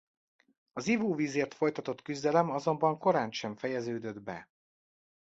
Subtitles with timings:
[0.73, 4.49] Az ivóvízért folytatott küzdelem azonban korántsem fejeződött be.